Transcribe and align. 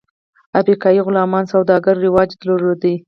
افریقا 0.59 0.89
کې 0.95 1.01
غلامانو 1.05 1.51
سوداګري 1.53 1.99
رواج 2.05 2.29
درلود. 2.41 2.81